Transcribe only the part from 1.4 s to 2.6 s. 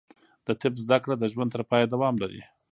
تر پایه دوام لري.